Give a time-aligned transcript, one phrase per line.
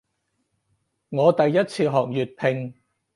[1.09, 2.73] 我第一次學粵拼